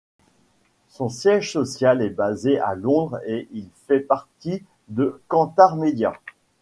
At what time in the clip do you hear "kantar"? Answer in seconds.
5.27-5.75